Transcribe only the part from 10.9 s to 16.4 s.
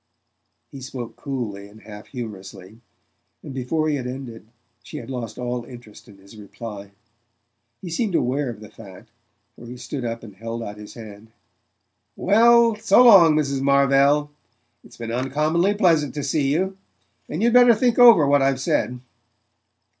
hand. "Well, so long, Mrs. Marvell. It's been uncommonly pleasant to